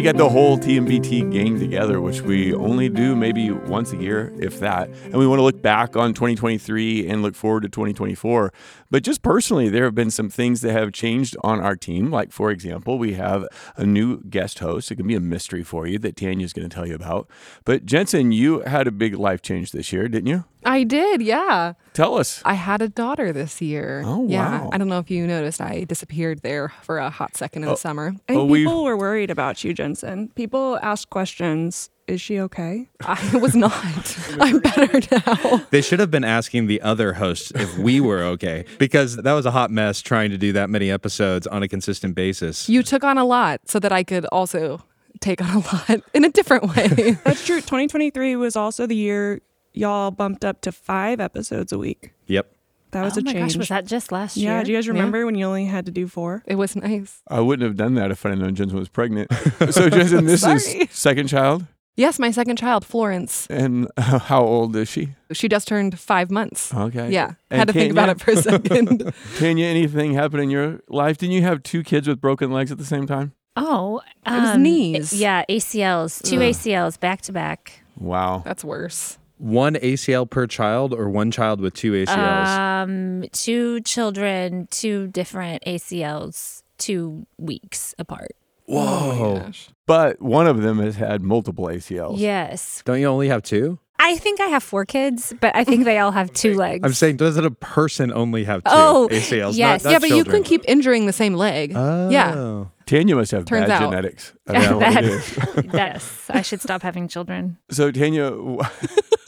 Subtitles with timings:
[0.00, 4.32] we get the whole TMBT gang together, which we only do maybe once a year,
[4.38, 4.88] if that.
[4.88, 8.50] And we want to look back on 2023 and look forward to 2024.
[8.90, 12.10] But just personally, there have been some things that have changed on our team.
[12.10, 14.90] Like, for example, we have a new guest host.
[14.90, 17.28] It can be a mystery for you that Tanya's going to tell you about.
[17.66, 20.44] But Jensen, you had a big life change this year, didn't you?
[20.64, 21.74] I did, yeah.
[21.92, 22.40] Tell us.
[22.44, 24.02] I had a daughter this year.
[24.04, 24.62] Oh, yeah.
[24.62, 24.70] wow.
[24.72, 27.72] I don't know if you noticed, I disappeared there for a hot second in the
[27.72, 28.08] oh, summer.
[28.28, 30.28] I think Oh, we- people were worried about you, Jensen.
[30.34, 31.90] People asked questions.
[32.06, 32.88] Is she okay?
[33.04, 33.72] I was not.
[34.40, 35.64] I'm better now.
[35.70, 39.46] They should have been asking the other hosts if we were okay because that was
[39.46, 42.68] a hot mess trying to do that many episodes on a consistent basis.
[42.68, 44.82] You took on a lot so that I could also
[45.20, 47.16] take on a lot in a different way.
[47.24, 47.56] That's true.
[47.60, 49.40] 2023 was also the year
[49.72, 52.12] y'all bumped up to five episodes a week.
[52.26, 52.52] Yep.
[52.92, 53.52] That was oh a my change.
[53.52, 54.58] gosh, was that just last yeah, year?
[54.58, 54.64] Yeah.
[54.64, 56.42] Do you guys remember when you only had to do four?
[56.46, 57.22] it was nice.
[57.28, 59.32] I wouldn't have done that if I'd known Jensen was pregnant.
[59.70, 61.66] so, Jensen, this is second child.
[61.96, 63.46] Yes, my second child, Florence.
[63.48, 65.10] And how old is she?
[65.32, 66.72] She just turned five months.
[66.72, 67.10] Okay.
[67.10, 67.34] Yeah.
[67.50, 69.12] And Had to think about it for a second.
[69.38, 71.18] Tanya, anything happen in your life?
[71.18, 73.34] Didn't you have two kids with broken legs at the same time?
[73.54, 75.12] Oh, was um, knees.
[75.12, 76.42] Yeah, ACLs, two Ugh.
[76.42, 77.82] ACLs back to back.
[77.98, 78.42] Wow.
[78.44, 79.18] That's worse.
[79.40, 82.46] One ACL per child or one child with two ACLs?
[82.46, 88.36] Um, two children, two different ACLs, two weeks apart.
[88.66, 89.40] Whoa.
[89.40, 89.70] Gosh.
[89.86, 92.18] But one of them has had multiple ACLs.
[92.18, 93.78] Yes, Don't you only have two?
[93.98, 96.82] I think I have four kids, but I think they all have two legs.
[96.84, 99.56] I'm saying, doesn't a person only have two Oh, ACLs?
[99.56, 99.84] yes.
[99.84, 101.72] Not, not yeah, but you can keep injuring the same leg.
[101.72, 102.34] Yeah.
[102.36, 102.70] Oh.
[102.86, 103.90] Tanya must have Turns bad out.
[103.90, 104.32] genetics.
[104.46, 105.38] I don't know what it is.
[105.72, 107.56] yes, I should stop having children.
[107.70, 108.58] So, Tanya, w-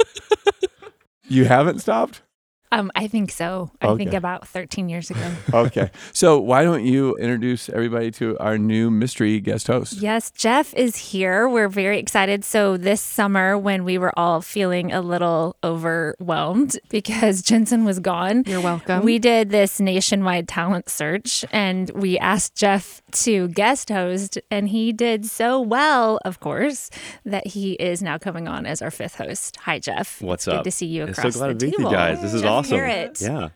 [1.32, 2.22] you haven't stopped?
[2.72, 3.70] Um, I think so.
[3.80, 5.20] I think about 13 years ago.
[5.54, 5.90] Okay.
[6.12, 9.92] so, why don't you introduce everybody to our new mystery guest host?
[9.94, 11.48] Yes, Jeff is here.
[11.48, 12.44] We're very excited.
[12.44, 18.44] So, this summer, when we were all feeling a little overwhelmed because Jensen was gone,
[18.46, 19.04] You're welcome.
[19.04, 24.38] we did this nationwide talent search and we asked Jeff to guest host.
[24.50, 26.90] And he did so well, of course,
[27.24, 29.56] that he is now coming on as our fifth host.
[29.62, 30.20] Hi, Jeff.
[30.22, 30.58] What's Good up?
[30.64, 31.90] Good to see you I'm across so glad the to meet table.
[31.90, 32.22] you guys.
[32.22, 32.61] This is Jeff awesome.
[32.70, 33.20] Garrett.
[33.20, 33.48] Yeah.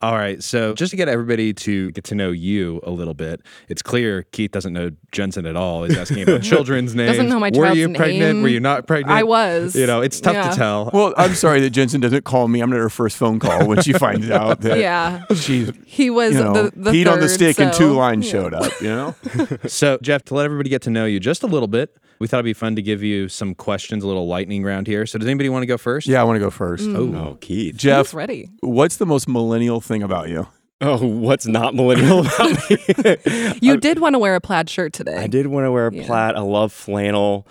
[0.00, 0.42] All right.
[0.42, 4.24] So, just to get everybody to get to know you a little bit, it's clear
[4.32, 5.84] Keith doesn't know Jensen at all.
[5.84, 7.10] He's asking about children's names.
[7.12, 8.18] Doesn't know my Were child's you pregnant?
[8.38, 8.42] name.
[8.42, 9.16] Were you not pregnant?
[9.16, 9.76] I was.
[9.76, 10.50] You know, it's tough Yeah.
[10.50, 10.90] to tell.
[10.92, 12.60] Well, I'm sorry that Jensen doesn't call me.
[12.60, 15.22] I'm not her first phone call when she finds out that Yeah.
[15.36, 17.92] she's, He was you know, the, the Pete on the third, stick and so- two
[17.92, 18.32] lines yeah.
[18.32, 19.14] showed up, you know?
[19.68, 22.36] So, Jeff, to let everybody get to know you just a little bit, we thought
[22.36, 25.06] it'd be fun to give you some questions, a little lightning round here.
[25.06, 26.06] So, does anybody want to go first?
[26.06, 26.84] Yeah, I want to go first.
[26.84, 27.16] Mm.
[27.18, 27.74] Oh, Keith.
[27.76, 28.48] Jeff, He's ready.
[28.60, 30.46] what's the most millennial thing about you?
[30.80, 33.56] Oh, what's not millennial about me?
[33.60, 35.16] You did want to wear a plaid shirt today.
[35.16, 36.06] I did want to wear a Yeah.
[36.06, 36.34] plaid.
[36.36, 37.46] I love flannel.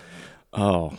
[0.54, 0.96] Oh,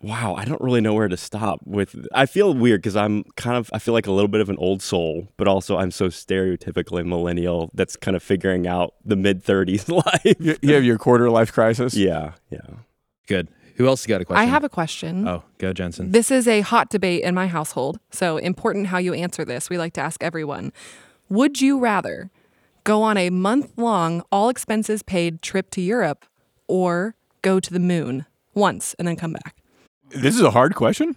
[0.00, 0.34] wow.
[0.34, 1.94] I don't really know where to stop with.
[2.12, 3.70] I feel weird because I'm kind of.
[3.72, 7.04] I feel like a little bit of an old soul, but also I'm so stereotypically
[7.04, 7.70] millennial.
[7.74, 9.88] That's kind of figuring out the mid 30s
[10.24, 10.36] life.
[10.40, 11.94] You, you have your quarter life crisis?
[11.94, 12.60] Yeah, yeah.
[13.26, 13.48] Good.
[13.76, 14.40] Who else got a question?
[14.40, 15.28] I have a question.
[15.28, 16.10] Oh, go, Jensen.
[16.10, 19.68] This is a hot debate in my household, so important how you answer this.
[19.68, 20.72] We like to ask everyone
[21.28, 22.30] Would you rather
[22.84, 26.24] go on a month long, all expenses paid trip to Europe
[26.68, 29.56] or go to the moon once and then come back?
[30.08, 31.16] This is a hard question.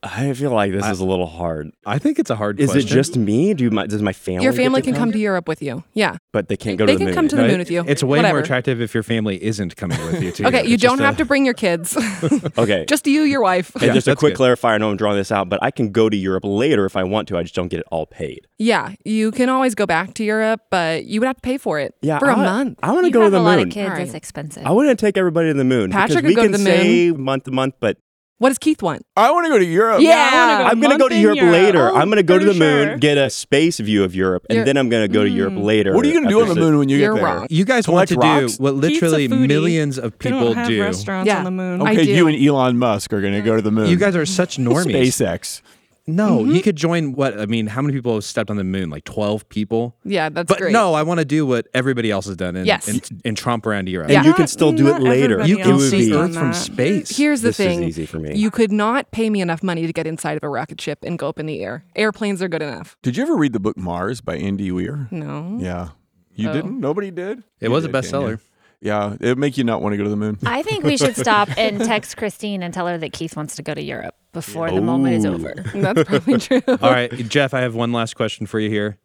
[0.00, 1.70] I feel like this is a little hard.
[1.84, 2.64] I think it's a hard question.
[2.78, 2.88] Is question.
[2.98, 3.52] it just me?
[3.52, 4.44] Do my does my family?
[4.44, 5.82] Your get family to can come to Europe with you.
[5.92, 6.18] Yeah.
[6.32, 7.14] but they can't go they to the can moon.
[7.16, 7.82] come to the No, moon with you.
[7.84, 8.34] It's way Whatever.
[8.34, 10.44] more attractive if your family isn't coming with you, too.
[10.46, 11.96] Okay, you It's don't a- have to bring your kids.
[12.58, 12.84] Okay.
[12.88, 13.74] Just you, your wife.
[13.74, 14.42] and Yeah, just a quick good.
[14.56, 14.70] clarifier.
[14.74, 17.02] I know I'm drawing this out, but I can go to Europe later if I
[17.04, 17.36] want to.
[17.38, 18.46] I just don't get it all paid.
[18.58, 21.78] Yeah, you can always go back to Europe, but you would have to pay for
[21.80, 22.78] it Yeah, for a I, month.
[22.82, 23.68] I want to go to have the a lot moon.
[23.68, 23.88] of kids.
[23.90, 24.02] All right.
[24.06, 24.64] It's expensive.
[24.66, 27.10] I wouldn't take everybody to the moon Patrick we could go can to the say
[27.12, 27.98] month to month, but
[28.38, 29.04] What does Keith want?
[29.16, 30.00] I want to go to Europe.
[30.00, 30.68] Yeah.
[30.70, 31.88] I'm going to go to Europe, later.
[31.90, 32.96] Oh, I'm going to go to the pretty moon, sure.
[32.98, 35.54] get a space view of Europe, and You're- then I'm going to go to Europe
[35.54, 35.64] mm.
[35.64, 35.92] later.
[35.92, 37.34] What are you going to do on the moon when you You're get there?
[37.36, 37.46] wrong.
[37.50, 38.56] You guys want to rocks?
[38.58, 40.80] do what literally millions of They people don't have do.
[40.80, 41.38] restaurants Yeah.
[41.38, 41.82] on the moon.
[41.82, 42.12] I Okay, do.
[42.12, 43.88] you and Elon Musk are going to go to the moon.
[43.90, 44.94] You guys are such normies.
[44.94, 45.60] SpaceX.
[46.08, 46.60] No, you mm-hmm.
[46.60, 47.66] could join what I mean.
[47.66, 48.88] How many people have stepped on the moon?
[48.90, 49.94] Like twelve people.
[50.04, 50.72] Yeah, that's But great.
[50.72, 52.88] no, I want to do what everybody else has done and, Yes.
[52.88, 54.06] and, and tromp around Europe.
[54.08, 54.24] And Yeah.
[54.24, 55.44] you can still do it later.
[55.46, 57.16] You can would else see be- has Earth from space.
[57.16, 57.82] Here's the This is thing.
[57.84, 58.34] easy for me.
[58.36, 61.18] You could not pay me enough money to get inside of a rocket ship and
[61.18, 61.84] go up in the air.
[61.94, 62.96] Airplanes are good enough.
[63.02, 65.08] Did you ever read the book Mars by Andy Weir?
[65.10, 65.58] No.
[65.60, 65.88] Yeah.
[66.34, 66.52] You Oh.
[66.54, 66.80] didn't?
[66.80, 67.38] Nobody did?
[67.60, 68.36] It You was a did, Tanya.
[68.36, 68.40] bestseller.
[68.80, 70.38] Yeah, it would make you not want to go to the moon.
[70.46, 73.62] I think we should stop and text Christine and tell her that Keith wants to
[73.62, 75.54] go to Europe before the moment is over.
[75.74, 76.62] That's probably true.
[76.68, 78.98] All right, Jeff, I have one last question for you here.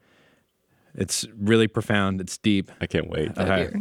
[0.95, 2.21] It's really profound.
[2.21, 2.71] It's deep.
[2.79, 3.35] I can't wait.
[3.37, 3.71] Okay.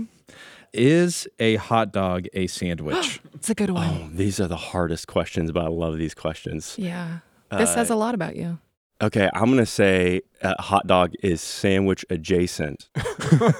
[0.72, 3.20] Is a hot dog a sandwich?
[3.42, 3.88] It's a good one.
[3.88, 6.76] Oh, these are the hardest questions, but I love these questions.
[6.78, 7.18] Yeah.
[7.50, 8.60] This Uh, says a lot about you.
[9.02, 12.88] Okay, I'm gonna say a hot dog is sandwich adjacent.
[12.94, 13.02] that,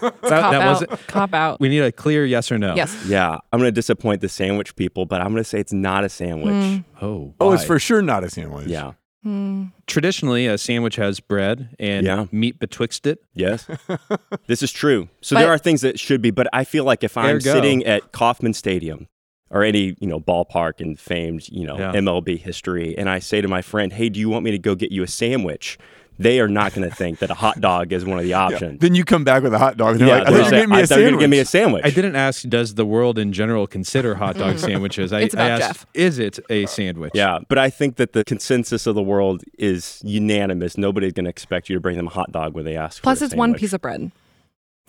[0.01, 0.67] Cop that out.
[0.69, 1.07] wasn't.
[1.09, 1.61] Cop out.
[1.61, 2.75] We need a clear yes or no.
[2.77, 2.97] Yes.
[3.07, 6.55] Yeah, I'm gonna disappoint the sandwich people, but I'm gonna say it's not a sandwich.
[6.55, 6.85] Mm.
[7.01, 7.35] Oh.
[7.41, 7.67] Oh, it's why?
[7.67, 8.69] for sure not a sandwich.
[8.69, 8.93] Yeah.
[9.25, 9.67] Hmm.
[9.87, 12.27] Traditionally, a sandwich has bread and Yeah.
[12.33, 13.21] meat betwixt it.
[13.35, 13.69] Yes.
[14.49, 15.09] this is true.
[15.21, 17.53] So But- there are things that should be, but I feel like if I'm Ergo.
[17.53, 19.07] sitting at Kauffman Stadium
[19.53, 21.93] or any, you know, ballpark in famed, you know, Yeah.
[21.93, 24.75] MLB history, and I say to my friend, Hey, do you want me to go
[24.75, 25.79] get you a sandwich?
[26.19, 28.43] They are not going to think that a hot dog is one of the Yeah.
[28.45, 28.81] options.
[28.81, 29.93] Then you come back with a hot dog.
[29.93, 30.99] And they're Yeah, like, I they'll thought you say, were getting me I a thought
[30.99, 31.83] you were gonna give me a sandwich.
[31.83, 31.85] sandwich.
[31.85, 35.13] I didn't ask, does the world in general consider hot dog sandwiches?
[35.13, 35.87] I, It's I asked, Jeff.
[35.95, 37.13] is it a sandwich?
[37.15, 40.77] Yeah, but I think that the consensus of the world is unanimous.
[40.79, 43.03] Nobody's going to expect you to bring them a hot dog when they ask.
[43.03, 44.13] Plus, for a it's one piece of bread.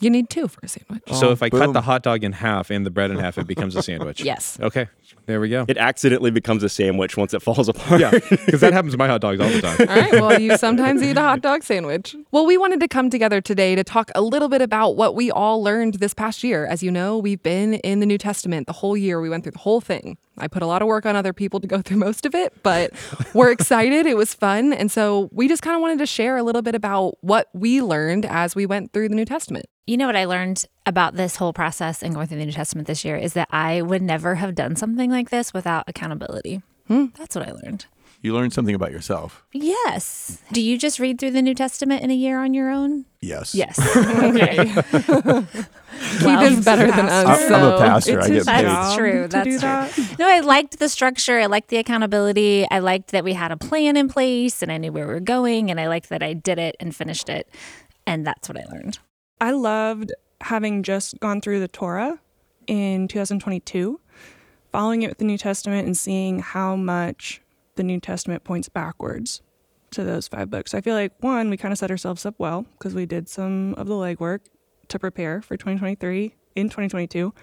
[0.01, 1.03] You need two for a sandwich.
[1.13, 1.59] So if I boom.
[1.59, 4.21] cut the hot dog in half and the bread in half, it becomes a sandwich.
[4.33, 4.57] Yes.
[4.59, 4.87] Okay.
[5.25, 5.65] There we go.
[5.67, 7.99] It accidentally becomes a sandwich once it falls apart.
[8.01, 9.77] yeah, because that happens to my hot dogs all the time.
[9.87, 10.11] All right.
[10.13, 12.15] Well, you sometimes eat a hot dog sandwich.
[12.31, 15.29] Well, we wanted to come together today to talk a little bit about what we
[15.29, 16.65] all learned this past year.
[16.65, 19.21] As you know, we've been in the New Testament the whole year.
[19.21, 20.17] We went through the whole thing.
[20.37, 22.53] I put a lot of work on other people to go through most of it,
[22.63, 22.91] but
[23.33, 24.05] we're excited.
[24.05, 24.73] It was fun.
[24.73, 27.81] And so we just kind of wanted to share a little bit about what we
[27.81, 29.65] learned as we went through the New Testament.
[29.85, 32.87] You know what I learned about this whole process and going through the New Testament
[32.87, 36.61] this year is that I would never have done something like this without accountability.
[36.87, 37.07] Hmm.
[37.17, 37.85] That's what I learned.
[38.21, 39.43] You learned something about yourself.
[39.51, 40.41] Yes.
[40.53, 43.03] Do you just read through the New Testament in a year on your own?
[43.19, 43.53] Yes.
[43.53, 43.77] Yes.
[44.23, 44.55] Okay.
[46.19, 47.25] he does better than us.
[47.27, 48.19] I'm- I'm a pastor.
[48.19, 48.65] it's I get paid.
[48.65, 49.27] That's true.
[49.27, 49.57] That's true.
[49.59, 50.15] that.
[50.19, 51.39] No, I liked the structure.
[51.39, 52.65] I liked the accountability.
[52.71, 55.19] I liked that we had a plan in place and I knew where we were
[55.19, 55.69] going.
[55.69, 57.49] And I liked that I did it and finished it.
[58.07, 58.99] And that's what I learned.
[59.43, 62.17] I loved having just gone through the Torah
[62.65, 63.99] in 2022,
[64.71, 67.41] following it with the New Testament and seeing how much
[67.75, 69.41] the New Testament points backwards
[69.91, 70.73] to those five books.
[70.73, 73.73] I feel like one, we kind of set ourselves up well because we did some
[73.73, 74.45] of the legwork
[74.87, 77.33] to prepare for 2023 in 2022,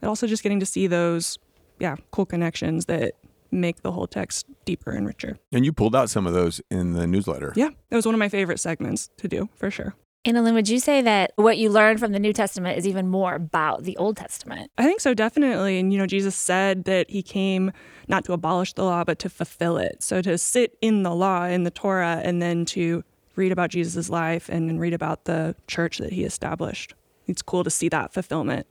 [0.00, 1.38] but also just getting to see those,
[1.78, 3.16] yeah, cool connections that
[3.50, 5.36] make the whole text deeper and richer.
[5.52, 7.52] And you pulled out some of those in the newsletter.
[7.54, 9.94] Yeah, it was one of my favorite segments to do for sure.
[10.26, 13.34] Annalyn, would you say that what you learned from the New Testament is even more
[13.34, 14.70] about the Old Testament?
[14.76, 15.78] I think so, definitely.
[15.78, 17.72] And, you know, Jesus said that he came
[18.06, 20.02] not to abolish the law, but to fulfill it.
[20.02, 23.02] So to sit in the law, in the Torah, and then to
[23.34, 26.94] read about Jesus' life and read about the church that he established.
[27.26, 28.66] It's cool to see that fulfillment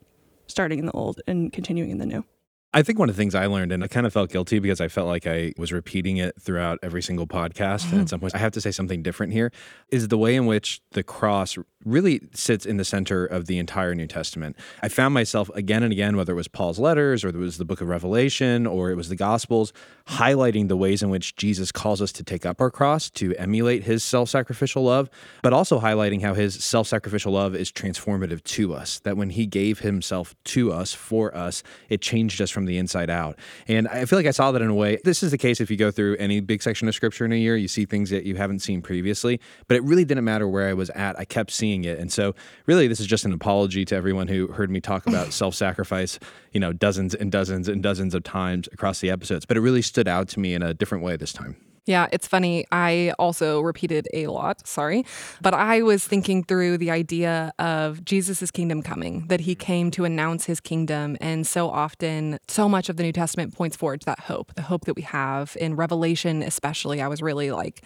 [0.46, 2.26] starting in the old and continuing in the new.
[2.72, 4.80] I think one of the things I learned, and I kind of felt guilty because
[4.80, 7.86] I felt like I was repeating it throughout every single podcast.
[7.86, 8.06] And at mm-hmm.
[8.06, 9.52] some point, I have to say something different here
[9.90, 13.96] is the way in which the cross really sits in the center of the entire
[13.96, 14.58] New Testament.
[14.84, 17.66] I found myself again and again, whether it was Paul's letters or it was the
[17.66, 19.72] book of Revelation or it was the Gospels,
[20.08, 23.84] highlighting the ways in which Jesus calls us to take up our cross, to emulate
[23.84, 25.10] his self sacrificial love,
[25.42, 29.00] but also highlighting how his self sacrificial love is transformative to us.
[29.00, 33.10] That when he gave himself to us, for us, it changed us from the inside
[33.10, 33.40] out.
[33.68, 35.00] And I feel like I saw that in a way.
[35.06, 37.38] This is the case if you go through any big section of scripture in a
[37.38, 40.68] year, you see things that you haven't seen previously, but it really didn't matter where
[40.68, 41.18] I was at.
[41.18, 42.00] I kept seeing it.
[42.00, 42.36] And so,
[42.66, 46.20] really, this is just an apology to everyone who heard me talk about self sacrifice,
[46.52, 49.82] you know, dozens and dozens and dozens of times across the episodes, but it really
[49.82, 51.56] stood out to me in a different way this time.
[51.90, 52.66] Yeah, it's funny.
[52.72, 55.08] I also repeated a lot, sorry.
[55.42, 60.06] But I was thinking through the idea of Jesus' kingdom coming, that he came to
[60.06, 61.18] announce his kingdom.
[61.20, 64.62] And so often, so much of the New Testament points forward to that hope, the
[64.62, 67.02] hope that we have in Revelation, especially.
[67.02, 67.82] I was really like,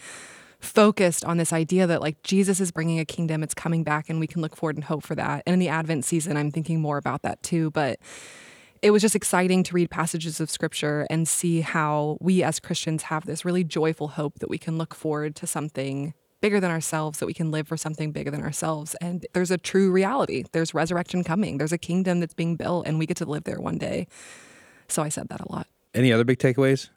[0.64, 4.18] focused on this idea that like Jesus is bringing a kingdom, it's coming back, and
[4.18, 5.42] we can look forward and hope for that.
[5.46, 7.70] And in the Advent season, I'm thinking more about that too.
[7.70, 7.98] But
[8.82, 13.04] it was just exciting to read passages of scripture and see how we as Christians
[13.04, 17.20] have this really joyful hope that we can look forward to something bigger than ourselves,
[17.20, 18.94] that we can live for something bigger than ourselves.
[19.00, 20.44] And there's a true reality.
[20.52, 21.56] There's resurrection coming.
[21.56, 24.06] There's a kingdom that's being built, and we get to live there one day.
[24.88, 25.66] So I said that a lot.
[25.94, 26.90] Any other big takeaways?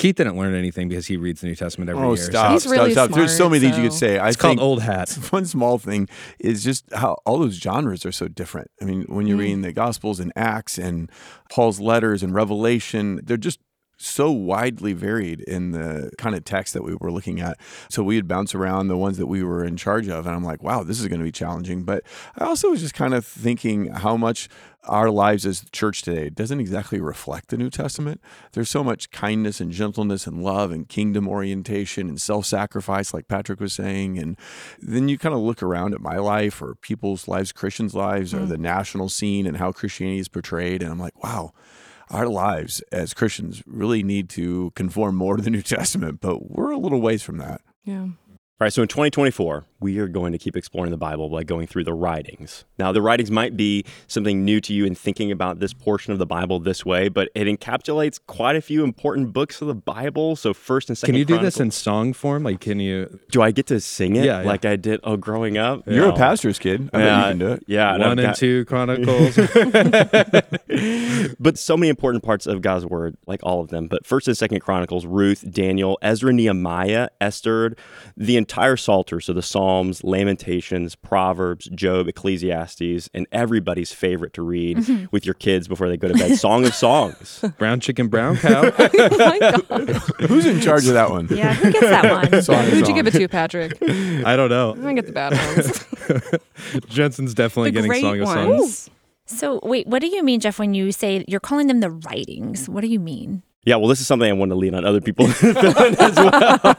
[0.00, 2.16] Keith didn't learn anything because he reads the New Testament every Oh, year.
[2.24, 3.10] so- stop, He's stop, really stop.
[3.10, 4.18] There's so smart, many things you could say.
[4.18, 5.10] I It's called think old hat.
[5.30, 8.70] one small thing is just how all those genres are so different.
[8.80, 9.40] I mean, when you're Mm.
[9.40, 11.10] reading the Gospels and Acts and
[11.50, 13.60] Paul's letters and Revelation, they're just
[14.00, 17.58] so widely varied in the kind of text that we were looking at.
[17.90, 20.26] So we would bounce around the ones that we were in charge of.
[20.26, 21.84] And I'm like, wow, this is going to be challenging.
[21.84, 22.04] But
[22.38, 24.48] I also was just kind of thinking how much
[24.84, 28.22] our lives as church today doesn't exactly reflect the New Testament.
[28.52, 33.28] There's so much kindness and gentleness and love and kingdom orientation and self sacrifice, like
[33.28, 34.18] Patrick was saying.
[34.18, 34.38] And
[34.80, 38.40] then you kind of look around at my life or people's lives, Christians' lives, or
[38.40, 38.48] mm.
[38.48, 40.82] the national scene and how Christianity is portrayed.
[40.82, 41.52] And I'm like, wow,
[42.10, 46.72] our lives as Christians really need to conform more to the New Testament, but we're
[46.72, 47.60] a little ways from that.
[47.84, 48.08] Yeah.
[48.60, 51.66] All right, so in 2024, we are going to keep exploring the Bible by going
[51.66, 52.66] through the writings.
[52.78, 56.18] Now, the writings might be something new to you in thinking about this portion of
[56.18, 60.36] the Bible this way, but it encapsulates quite a few important books of the Bible.
[60.36, 61.14] So, first and second.
[61.14, 62.42] Can you do this in song form?
[62.42, 63.18] Like, can you?
[63.30, 64.46] Do I get to sing it Yeah, yeah.
[64.46, 65.00] like I did?
[65.04, 65.84] Oh, growing up.
[65.86, 66.12] You're No.
[66.12, 66.90] a pastor's kid.
[66.92, 67.64] I bet Yeah, you can do it.
[67.66, 69.36] Yeah, and One and got- two Chronicles.
[71.40, 73.88] but so many important parts of God's word, like all of them.
[73.88, 77.74] But first and second Chronicles, Ruth, Daniel, Ezra, Nehemiah, Esther,
[78.18, 84.78] the entire Psalter, so the Psalms, Lamentations, Proverbs, Job, Ecclesiastes, and everybody's favorite to read
[84.78, 85.04] mm-hmm.
[85.12, 87.44] with your kids before they go to bed, Song of Songs.
[87.58, 88.62] brown chicken, brown cow.
[88.76, 89.38] oh my
[89.68, 89.88] God.
[90.28, 91.28] Who's in charge of that one?
[91.30, 92.42] Yeah, who gets that one?
[92.42, 93.78] Song of Who'd you give it to, Patrick?
[93.80, 94.76] I don't know.
[94.84, 96.86] I get the bad ones.
[96.88, 98.58] Jensen's definitely The getting great song of songs.
[98.58, 98.90] ones.
[99.26, 102.68] So, wait, what do you mean, Jeff, when you say you're calling them the writings?
[102.68, 103.44] What do you mean?
[103.64, 106.74] Yeah, well, this is something I want to lean on other people as well.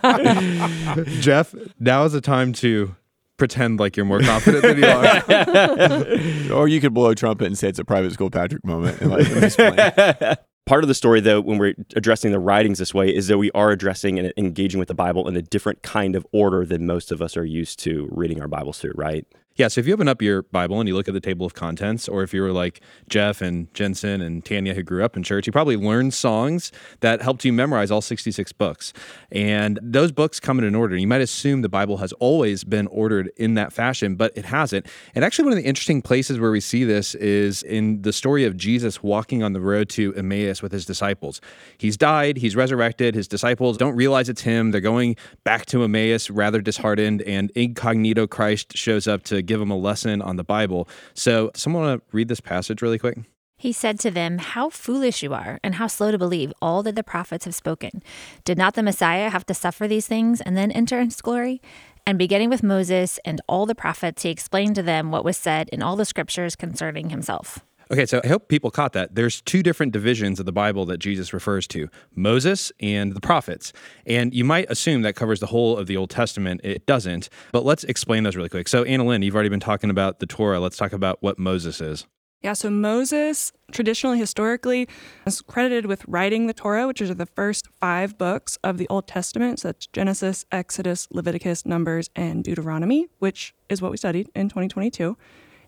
[1.20, 2.96] Jeff, now is the time to
[3.38, 6.52] pretend like you're more confident than you are.
[6.58, 9.10] Or you could blow a trumpet and say it's a private school Patrick moment and
[9.10, 10.38] like let me explain.
[10.66, 13.50] Part of the story, though, when we're addressing the writings this way, is that we
[13.52, 17.12] are addressing and engaging with the Bible in a different kind of order than most
[17.12, 19.26] of us are used to reading our Bibles through, right?
[19.62, 21.54] Yeah, so if you open up your Bible and you look at the table of
[21.54, 25.22] contents, or if you were like Jeff and Jensen and Tanya who grew up in
[25.22, 28.92] church, you probably learned songs that helped you memorize all 66 books.
[29.32, 30.98] And those books come in an order.
[30.98, 34.88] You might assume the Bible has always been ordered in that fashion, but it hasn't.
[35.14, 38.46] And actually, one of the interesting places where we see this is in the story
[38.46, 41.40] of Jesus walking on the road to Emmaus with his disciples.
[41.78, 44.72] He's died, he's resurrected, his disciples don't realize it's him.
[44.72, 49.72] They're going back to Emmaus rather disheartened, and incognito Christ shows up to give them
[49.72, 50.88] a lesson on the Bible.
[51.14, 53.18] So, someone want to read this passage really quick?
[53.58, 56.96] He said to them, How foolish you are, and how slow to believe all that
[56.96, 58.02] the prophets have spoken.
[58.44, 61.62] Did not the Messiah have to suffer these things and then enter his glory?
[62.08, 65.70] And beginning with Moses and all the prophets, he explained to them what was said
[65.70, 67.60] in all the scriptures concerning himself.
[67.92, 69.16] Okay, so I hope people caught that.
[69.16, 73.74] There's two different divisions of the Bible that Jesus refers to Moses and the prophets.
[74.06, 76.62] And you might assume that covers the whole of the Old Testament.
[76.64, 77.28] It doesn't.
[77.52, 78.70] But let's explain those really quick.
[78.70, 80.62] So, Anna Lynn, you've already been talking about the Torah.
[80.62, 82.06] Let's talk about what Moses is.
[82.42, 84.88] Yeah, so Moses, traditionally, historically,
[85.26, 89.06] is credited with writing the Torah, which are the first five books of the Old
[89.06, 89.60] Testament.
[89.60, 95.18] So that's Genesis, Exodus, Leviticus, Numbers, and Deuteronomy, which is what we studied in 2022.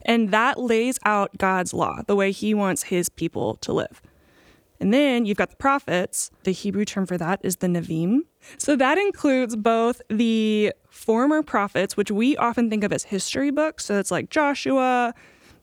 [0.05, 4.01] And that lays out God's law, the way he wants his people to live.
[4.79, 6.29] And then you've got the prophets.
[6.43, 8.19] The Hebrew term for that is the Nevi'im.
[8.57, 13.85] So that includes both the former prophets, which we often think of as history books.
[13.85, 15.13] So it's like Joshua,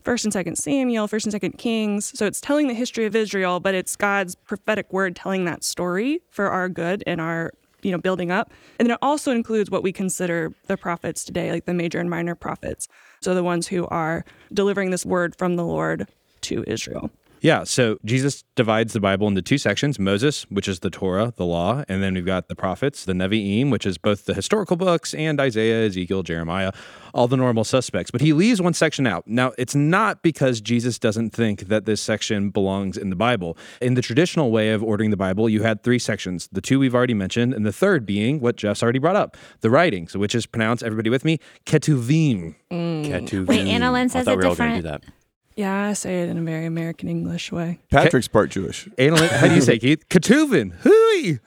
[0.04, 2.16] First and Second Samuel, First and Second Kings.
[2.18, 6.22] So it's telling the history of Israel, but it's God's prophetic word telling that story
[6.30, 8.52] for our good and our you know building up.
[8.78, 12.10] And then it also includes what we consider the prophets today, like the major and
[12.10, 12.88] minor prophets.
[13.20, 16.08] So the ones who are delivering this word from the Lord
[16.42, 17.10] to Israel.
[17.42, 21.46] Yeah, so Jesus divides the Bible into two sections Moses, which is the Torah, the
[21.46, 25.14] law, and then we've got the prophets, the Nevi'im, which is both the historical books,
[25.14, 26.70] and Isaiah, Ezekiel, Jeremiah,
[27.14, 28.10] all the normal suspects.
[28.10, 29.26] But he leaves one section out.
[29.26, 33.56] Now, it's not because Jesus doesn't think that this section belongs in the Bible.
[33.80, 36.94] In the traditional way of ordering the Bible, you had three sections the two we've
[36.94, 40.44] already mentioned, and the third being what Jeff's already brought up the writings, which is
[40.44, 42.54] pronounced, everybody with me, Ketuvim.
[42.70, 43.06] Mm.
[43.06, 43.46] Ketuvim.
[43.46, 45.02] Wait, Anna Lynn I says thought it we were all gonna different.
[45.02, 45.19] do that.
[45.60, 47.80] Yeah, I say it in a very American English way.
[47.90, 48.88] Patrick's part Jewish.
[48.96, 50.08] Anna, how do you say, Keith?
[50.08, 50.72] Ketuvin.
[50.80, 51.38] Hooey.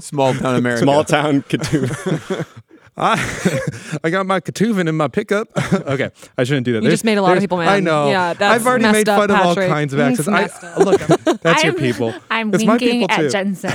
[0.00, 0.82] Small town America.
[0.84, 2.46] Small town Ketuvim.
[3.00, 5.48] I, I got my Ketuvin in my pickup.
[5.72, 6.82] okay, I shouldn't do that.
[6.84, 7.68] You just made a lot of people mad.
[7.68, 8.10] I know.
[8.10, 10.28] Yeah, that's I've already messed made up, fun of all kinds of It's accents.
[10.28, 10.78] messed I, up.
[10.78, 11.00] look,
[11.40, 12.14] that's your I'm- people.
[12.30, 13.30] I'm It's my winking people at too.
[13.30, 13.72] Jensen.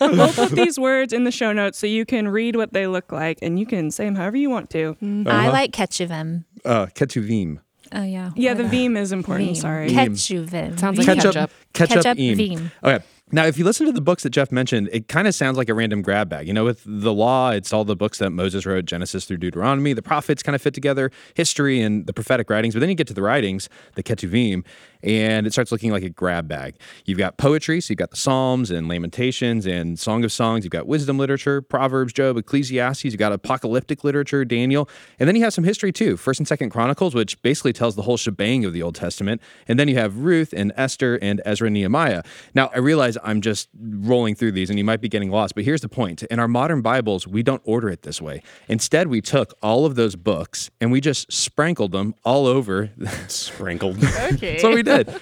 [0.00, 3.12] we'll put these words in the show notes so you can read what they look
[3.12, 4.96] like and you can say them however you want to.
[5.26, 6.44] I like Ketchuvim.
[6.64, 7.58] Uh, Ketuvim.
[7.92, 8.30] Oh, yeah.
[8.36, 9.50] Yeah, What the about Veem is important.
[9.50, 9.56] Veem.
[9.56, 9.88] Sorry.
[9.88, 9.94] Veem.
[10.10, 10.78] Ketchuvim.
[10.78, 11.34] Sounds like Ketchup.
[11.34, 11.50] ketchup.
[11.72, 12.02] Ketchup.
[12.02, 12.38] Ketchup im.
[12.38, 12.70] Veem.
[12.82, 15.56] Okay, Now, if you listen to the books that Jeff mentioned, it kind of sounds
[15.56, 16.46] like a random grab bag.
[16.46, 19.94] You know, with the law, it's all the books that Moses wrote, Genesis through Deuteronomy.
[19.94, 22.74] The prophets kind of fit together, history and the prophetic writings.
[22.74, 24.64] But then you get to the writings, the Ketuvim,
[25.02, 26.76] and it starts looking like a grab bag.
[27.04, 30.64] You've got poetry, so you've got the Psalms and Lamentations and Song of Songs.
[30.64, 33.04] You've got wisdom literature, Proverbs, Job, Ecclesiastes.
[33.06, 36.70] You've got apocalyptic literature, Daniel, and then you have some history too, First and Second
[36.70, 39.42] Chronicles, which basically tells the whole shebang of the Old Testament.
[39.66, 42.22] And then you have Ruth and Esther and Ezra, and Nehemiah.
[42.54, 45.64] Now I realize I'm just rolling through these, and you might be getting lost, but
[45.64, 48.42] here's the point: in our modern Bibles, we don't order it this way.
[48.68, 52.90] Instead, we took all of those books and we just sprinkled them all over.
[53.28, 54.02] Sprinkled.
[54.02, 54.52] Okay.
[54.52, 55.20] That's what we did.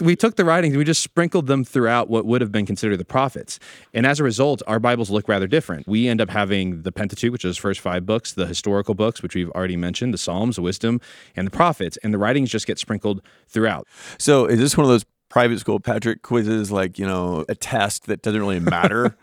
[0.00, 2.96] We took the writings and we just sprinkled them throughout what would have been considered
[2.96, 3.60] the prophets.
[3.92, 5.86] And as a result, our Bibles look rather different.
[5.86, 9.22] We end up having the Pentateuch, which is the first five books, the historical books,
[9.22, 11.00] which we've already mentioned, the Psalms, the wisdom,
[11.36, 11.96] and the prophets.
[12.02, 13.86] And the writings just get sprinkled throughout.
[14.18, 18.06] So is this one of those private school Patrick quizzes, like you know, a test
[18.06, 19.16] that doesn't really matter?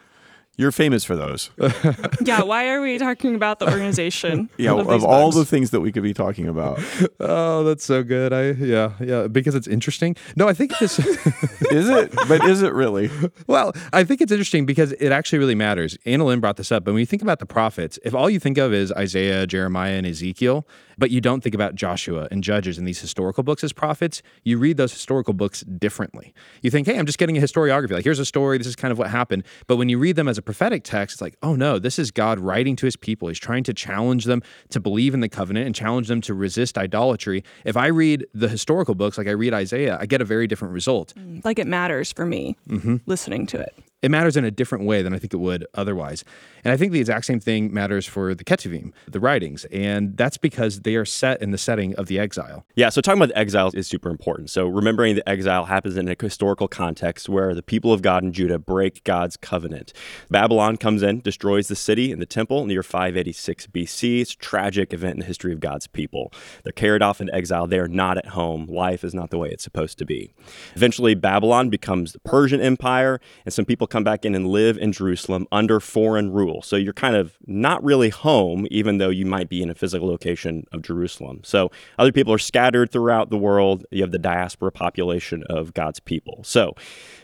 [0.62, 1.50] You're famous for those.
[2.22, 4.48] yeah, why are we talking about the organization?
[4.58, 6.80] Yeah, of, of, all the things that we could be talking about.
[7.20, 8.34] Oh, that's so good.
[8.34, 10.16] I yeah, yeah, because it's interesting.
[10.36, 12.14] No, I think this Is it?
[12.28, 13.10] But is it really?
[13.48, 15.98] Well, I think it's interesting because it actually really matters.
[16.06, 18.40] Anna Lynn brought this up, but when you think about the prophets, if all you
[18.40, 20.66] think of is Isaiah, Jeremiah, and Ezekiel,
[20.98, 24.58] but you don't think about Joshua and Judges and these historical books as prophets, you
[24.58, 26.34] read those historical books differently.
[26.62, 27.92] You think, hey, I'm just getting a historiography.
[27.92, 28.58] Like, here's a story.
[28.58, 29.44] This is kind of what happened.
[29.68, 32.12] But when you read them as a prophetic text, it's like, oh no, this is
[32.12, 33.28] God writing to his people.
[33.30, 36.78] He's trying to challenge them to believe in the covenant and challenge them to resist
[36.78, 37.44] idolatry.
[37.66, 40.74] If I read the historical books like I read Isaiah, I get a very different
[40.74, 41.14] result.
[41.44, 42.98] like it matters for me Mm-hmm.
[43.06, 43.74] listening to it.
[44.02, 46.24] It matters in a different way than I think it would otherwise.
[46.64, 50.38] And I think the exact same thing matters for the Ketuvim, the writings, and that's
[50.38, 52.66] because they are set in the setting of the exile.
[52.76, 54.50] Yeah, so talking about the exile is super important.
[54.50, 58.32] So remembering the exile happens in a historical context where the people of God in
[58.32, 59.94] Judah break God's covenant.
[60.30, 64.22] Babylon comes in, destroys the city and the temple near 586 BC.
[64.22, 66.32] It's a tragic event in the history of God's people.
[66.64, 67.68] They're carried off in exile.
[67.68, 68.66] They are not at home.
[68.68, 70.34] Life is not the way it's supposed to be.
[70.76, 74.92] Eventually, Babylon becomes the Persian Empire, and some people come back in and live in
[74.92, 76.62] Jerusalem under foreign rule.
[76.62, 80.08] So you're kind of not really home, even though you might be in a physical
[80.08, 81.42] location of Jerusalem.
[81.44, 81.70] So
[82.00, 83.86] other people are scattered throughout the world.
[83.92, 86.40] You have the diaspora population of God's people.
[86.44, 86.74] So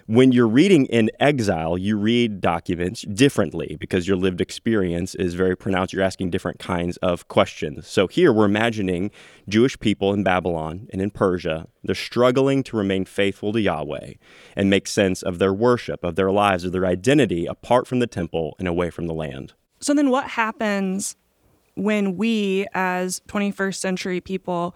[0.07, 5.55] when you're reading in exile, you read documents differently because your lived experience is very
[5.55, 5.91] pronounced.
[5.91, 7.87] You're asking different kinds of questions.
[7.87, 9.11] So here we're imagining
[9.50, 11.67] Jewish people in Babylon and in Persia.
[11.83, 14.13] They're struggling to remain faithful to Yahweh
[14.55, 18.07] and make sense of their worship, of their lives, of their identity apart from the
[18.07, 19.53] temple and away from the land.
[19.81, 21.17] So then what happens
[21.75, 24.74] when we as 21st century people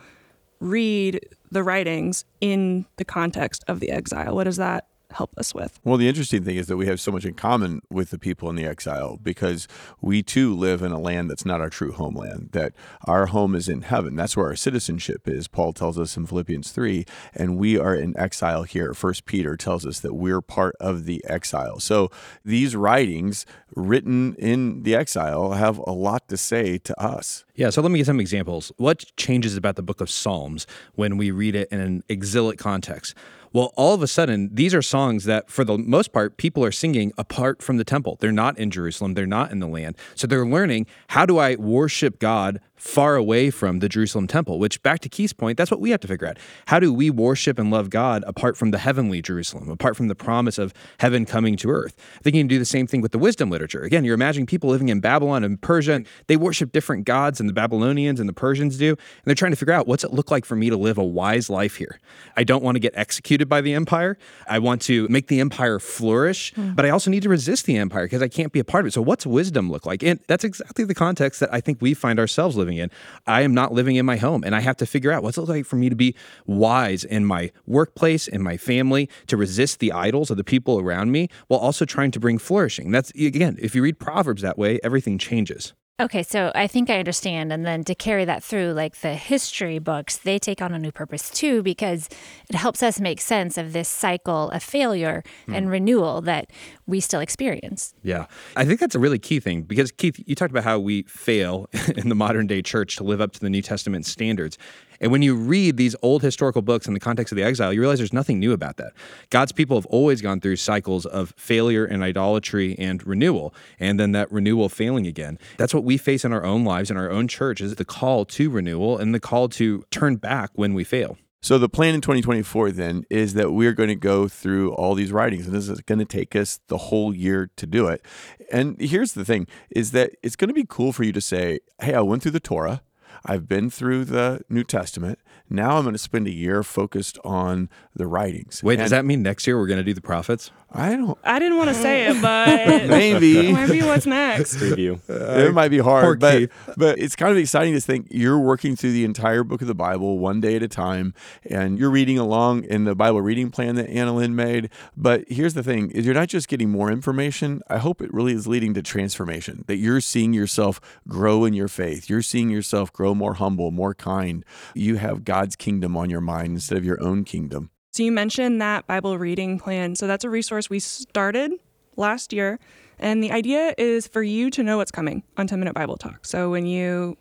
[0.59, 4.35] read the writings in the context of the exile?
[4.35, 5.79] What does that help us with?
[5.83, 8.49] Well, the interesting thing is that we have so much in common with the people
[8.49, 9.67] in the exile because
[10.01, 12.73] we too live in a land that's not our true homeland, that
[13.05, 14.15] our home is in heaven.
[14.15, 18.17] That's where our citizenship is, Paul tells us in Philippians 3, and we are in
[18.17, 18.93] exile here.
[18.93, 21.79] First Peter tells us that we're part of the exile.
[21.79, 22.09] So
[22.43, 23.45] these writings
[23.75, 27.45] written in the exile have a lot to say to us.
[27.55, 28.71] Yeah, so let me give some examples.
[28.77, 33.15] What changes about the book of Psalms when we read it in an exilic context?
[33.53, 36.71] Well, all of a sudden, these are songs that, for the most part, people are
[36.71, 38.17] singing apart from the temple.
[38.21, 39.97] They're not in Jerusalem, they're not in the land.
[40.15, 44.81] So they're learning how do I worship God far away from the Jerusalem temple, which,
[44.81, 46.39] back to Keith's point, that's what we have to figure out.
[46.65, 50.15] How do we worship and love God apart from the heavenly Jerusalem, apart from the
[50.15, 51.95] promise of heaven coming to earth?
[52.17, 53.83] I think you can do the same thing with the wisdom literature.
[53.83, 57.45] Again, you're imagining people living in Babylon and Persia, and they worship different gods than
[57.45, 58.89] the Babylonians and the Persians do.
[58.89, 61.03] And they're trying to figure out what's it look like for me to live a
[61.03, 61.99] wise life here.
[62.35, 64.17] I don't want to get executed by the empire.
[64.49, 66.73] I want to make the empire flourish, hmm.
[66.73, 68.87] but I also need to resist the empire because I can't be a part of
[68.87, 68.93] it.
[68.93, 70.01] So, what's wisdom look like?
[70.01, 72.91] And that's exactly the context that I think we find ourselves living in.
[73.25, 75.41] I am not living in my home, and I have to figure out what's it
[75.41, 79.91] like for me to be wise in my workplace, in my family, to resist the
[79.91, 82.91] idols of the people around me, while also trying to bring flourishing.
[82.91, 85.73] That's again, if you read Proverbs that way, everything changes.
[86.01, 87.53] Okay, so I think I understand.
[87.53, 90.91] And then to carry that through, like the history books, they take on a new
[90.91, 92.09] purpose too, because
[92.49, 95.53] it helps us make sense of this cycle of failure hmm.
[95.53, 96.49] and renewal that
[96.87, 97.93] we still experience.
[98.01, 98.25] Yeah.
[98.55, 101.69] I think that's a really key thing because, Keith, you talked about how we fail
[101.95, 104.57] in the modern day church to live up to the New Testament standards.
[105.01, 107.81] And when you read these old historical books in the context of the exile, you
[107.81, 108.93] realize there's nothing new about that.
[109.31, 114.13] God's people have always gone through cycles of failure and idolatry and renewal, and then
[114.13, 115.39] that renewal failing again.
[115.57, 118.25] That's what we face in our own lives, in our own church, is the call
[118.25, 121.17] to renewal and the call to turn back when we fail.
[121.43, 125.11] So the plan in 2024 then is that we're going to go through all these
[125.11, 128.05] writings and this is going to take us the whole year to do it.
[128.51, 131.61] And here's the thing is that it's going to be cool for you to say,
[131.81, 132.83] "Hey, I went through the Torah.
[133.25, 135.19] I've been through the New Testament.
[135.49, 139.21] Now I'm going to spend a year focused on the writings." Wait, does that mean
[139.21, 140.51] next year we're going to do the prophets?
[140.73, 144.55] I don't I didn't want to say it, but maybe might be what's next.
[144.55, 144.99] Preview.
[145.09, 146.51] it might be hard, but Keith.
[146.77, 149.75] but it's kind of exciting to think you're working through the entire book of the
[149.75, 151.13] Bible one day at a time,
[151.49, 154.69] and you're reading along in the Bible reading plan that Anna Lynn made.
[154.95, 157.61] But here's the thing: is you're not just getting more information.
[157.69, 159.65] I hope it really is leading to transformation.
[159.67, 162.09] That you're seeing yourself grow in your faith.
[162.09, 164.45] You're seeing yourself grow more humble, more kind.
[164.73, 167.71] You have God's kingdom on your mind instead of your own kingdom.
[168.01, 169.95] You mentioned that Bible reading plan.
[169.95, 171.51] So that's a resource we started
[171.97, 172.59] last year.
[172.97, 176.25] And the idea is for you to know what's coming on 10 Minute Bible Talk.
[176.25, 177.15] So when you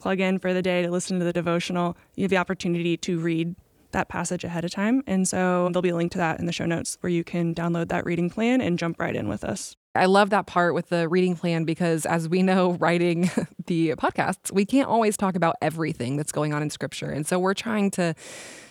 [0.00, 3.18] plug in for the day to listen to the devotional, you have the opportunity to
[3.18, 3.56] read
[3.90, 5.02] that passage ahead of time.
[5.06, 7.54] And so there'll be a link to that in the show notes where you can
[7.54, 9.74] download that reading plan and jump right in with us.
[9.94, 13.30] I love that part with the reading plan because, as we know, writing
[13.66, 17.10] the podcasts, we can't always talk about everything that's going on in scripture.
[17.10, 18.14] And so we're trying to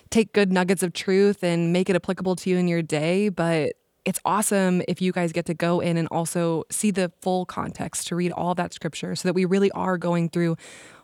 [0.10, 3.30] take good nuggets of truth and make it applicable to you in your day.
[3.30, 3.74] But
[4.06, 8.08] it's awesome if you guys get to go in and also see the full context
[8.08, 10.56] to read all that scripture so that we really are going through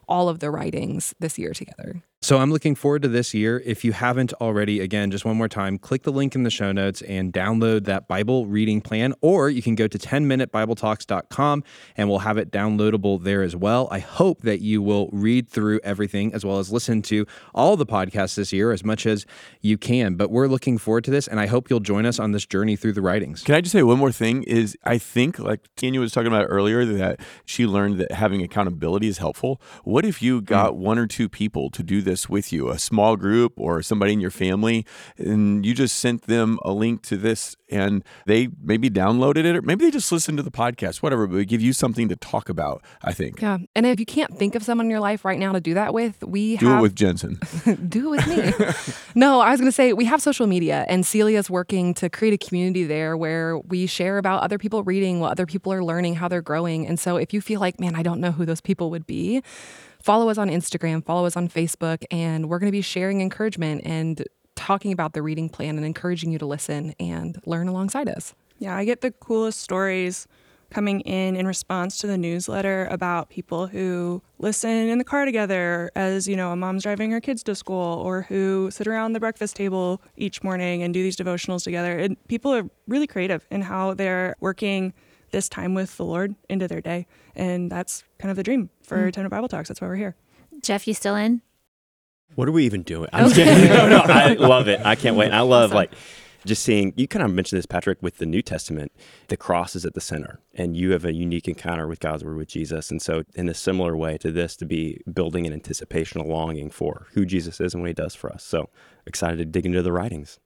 [0.08, 2.02] all of the writings this year together.
[2.24, 3.62] So I'm looking forward to this year.
[3.66, 6.72] If you haven't already, again, just one more time, click the link in the show
[6.72, 11.66] notes and download that Bible reading plan, or you can go to 10minutebibletalks.com
[11.98, 13.90] and we'll have it downloadable there as well.
[13.92, 17.86] I hope that you will read through everything as well as listen to all the
[17.86, 19.26] podcasts this year as much as
[19.60, 20.16] you can.
[20.16, 22.78] But we're looking forward to this, and I hope you'll join us on this journey
[22.78, 23.44] through the writings.
[23.44, 24.44] Can I just say one more thing?
[24.44, 29.10] Is I think like Tanya was talking about earlier that she learned that having accountability
[29.10, 29.60] is helpful.
[29.84, 30.78] What if you got mm.
[30.78, 34.20] one or two people to do this with you, a small group or somebody in
[34.20, 34.86] your family,
[35.18, 39.62] and you just sent them a link to this and they maybe downloaded it or
[39.62, 42.84] maybe they just listened to the podcast, whatever, but give you something to talk about,
[43.02, 43.42] I think.
[43.42, 43.58] Yeah.
[43.76, 45.94] And if you can't think of someone in your life right now to do that
[45.94, 47.40] with, we Do have it with Jensen.
[47.90, 48.94] do it with me.
[49.16, 52.34] no, I was going to say we have social media, and Celia's working to create
[52.34, 56.16] a community there where we share about other people reading, what other people are learning,
[56.16, 56.88] how they're growing.
[56.88, 59.42] And so if you feel like, man, I don't know who those people would be,
[60.04, 63.82] follow us on Instagram, follow us on Facebook, and we're going to be sharing encouragement
[63.86, 64.24] and
[64.56, 68.36] talking about the reading plan and encouraging you to listen and learn alongside us.
[68.60, 70.28] Yeah, I get the coolest stories
[70.70, 75.90] coming in in response to the newsletter about people who listen in the car together
[75.96, 79.20] as, you know, a mom's driving her kids to school or who sit around the
[79.20, 81.98] breakfast table each morning and do these devotionals together.
[81.98, 84.94] And people are really creative in how they're working
[85.34, 87.06] this time with the Lord into their day.
[87.36, 89.12] And that's kind of the dream for mm.
[89.12, 89.68] 10 Bible Talks.
[89.68, 90.16] That's why we're here.
[90.62, 91.42] Jeff, you still in?
[92.36, 93.10] What are we even doing?
[93.12, 93.68] I'm kidding.
[93.68, 94.80] no, no, I love it.
[94.86, 95.32] I can't wait.
[95.32, 95.76] I love Awesome.
[95.76, 95.92] like
[96.46, 98.92] just seeing you kind of mentioned this, Patrick, with the New Testament.
[99.28, 102.38] The cross is at the center, and you have a unique encounter with God's word
[102.38, 102.92] with Jesus.
[102.92, 106.70] And so, in a similar way to this, to be building an anticipation, a longing
[106.70, 108.44] for who Jesus is and what He does for us.
[108.44, 108.70] So
[109.06, 110.40] excited to dig into the writings.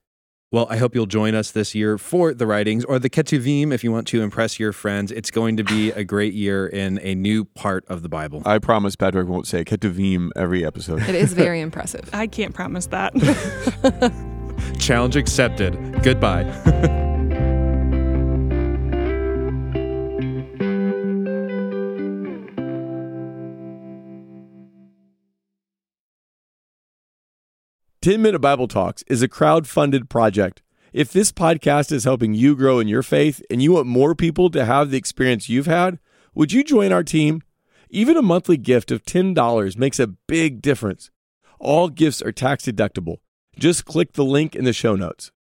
[0.50, 3.84] Well, I hope you'll join us this year for the writings or the Ketuvim if
[3.84, 5.12] you want to impress your friends.
[5.12, 8.44] It's going to be a great year in a new part of the Bible.
[8.46, 11.02] I promise Patrick won't say Ketuvim every episode.
[11.02, 12.10] It is very impressive.
[12.14, 13.14] I can't promise that.
[14.80, 16.02] Challenge accepted.
[16.02, 17.04] Goodbye.
[28.08, 30.62] Ten Minute Bible Talks is a crowd funded project.
[30.94, 34.50] If this podcast is helping you grow in your faith and you want more people
[34.52, 36.00] to have the experience you've had,
[36.34, 37.44] would you join our team?
[37.90, 41.12] Even a monthly gift of $10 makes a big difference.
[41.60, 43.18] All gifts are tax deductible.
[43.60, 45.34] Just click the link in the show notes.